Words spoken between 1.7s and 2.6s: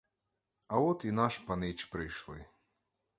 прийшли.